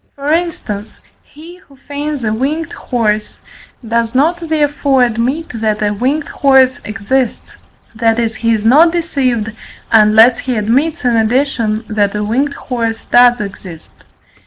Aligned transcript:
For 0.15 0.33
instance, 0.33 0.99
he 1.21 1.57
who 1.57 1.75
feigns 1.75 2.23
a 2.23 2.33
winged 2.33 2.73
horse, 2.73 3.39
does 3.87 4.15
not 4.15 4.39
therefore 4.39 5.03
admit 5.03 5.49
that 5.61 5.83
a 5.83 5.93
winged 5.93 6.27
horse 6.27 6.81
exists; 6.83 7.55
that 7.93 8.17
is, 8.17 8.37
he 8.37 8.51
is 8.51 8.65
not 8.65 8.91
deceived, 8.93 9.51
unless 9.91 10.39
he 10.39 10.55
admits 10.55 11.05
in 11.05 11.15
addition 11.15 11.85
that 11.87 12.15
a 12.15 12.23
winged 12.23 12.55
horse 12.55 13.05
does 13.05 13.39
exist. 13.39 13.89